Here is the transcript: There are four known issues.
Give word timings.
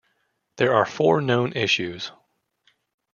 There 0.55 0.73
are 0.73 0.85
four 0.87 1.21
known 1.21 1.53
issues. 1.53 2.11